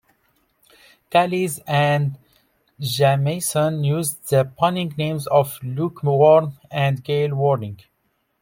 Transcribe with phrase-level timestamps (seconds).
[1.11, 2.17] Callis and
[2.79, 7.79] Jamieson used the punning names of Luke Warm and Gail Warning.